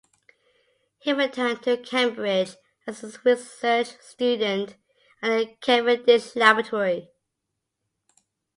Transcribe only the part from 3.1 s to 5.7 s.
research student at the